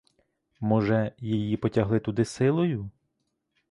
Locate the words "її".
1.19-1.57